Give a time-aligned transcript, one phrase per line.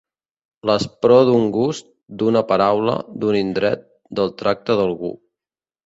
[0.69, 1.91] L'aspror d'un gust,
[2.23, 3.87] d'una paraula, d'un indret,
[4.21, 5.19] del tracte d'algú.